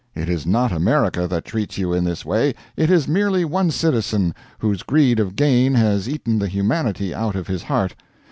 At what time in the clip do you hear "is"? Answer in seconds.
0.29-0.47, 2.89-3.07